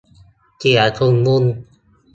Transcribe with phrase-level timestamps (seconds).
[0.57, 1.43] เสียสมดุล